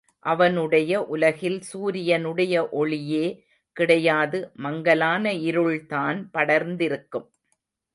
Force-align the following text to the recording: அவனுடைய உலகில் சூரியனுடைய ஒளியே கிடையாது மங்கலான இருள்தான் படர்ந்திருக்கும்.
அவனுடைய 0.25 1.01
உலகில் 1.07 1.59
சூரியனுடைய 1.61 2.69
ஒளியே 2.73 3.25
கிடையாது 3.75 4.51
மங்கலான 4.57 5.33
இருள்தான் 5.33 6.19
படர்ந்திருக்கும். 6.33 7.27